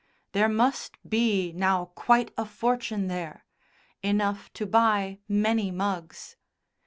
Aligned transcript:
There 0.31 0.49
must 0.49 0.97
be 1.07 1.51
now 1.51 1.91
quite 1.93 2.31
a 2.35 2.43
fortune 2.43 3.05
there 3.05 3.45
enough 4.01 4.51
to 4.53 4.65
buy 4.65 5.19
many 5.27 5.69
mugs. 5.69 6.37